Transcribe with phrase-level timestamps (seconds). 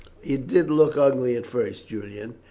[0.23, 2.33] "It did look ugly at first, Julian.